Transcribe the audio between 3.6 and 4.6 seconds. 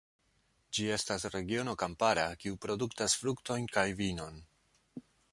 kaj vinon.